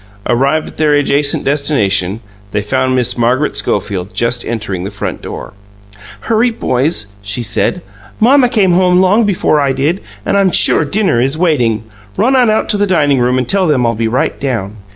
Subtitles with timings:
[0.25, 2.21] Arrived at their adjacent destination,
[2.53, 5.53] they found Miss Margaret Schofield just entering the front door.
[6.21, 7.83] "Hurry, boys!" she said.
[8.19, 11.83] "Mamma came home long before I did, and I'm sure dinner is waiting.
[12.17, 14.77] Run on out to the dining room and tell them I'll be right down."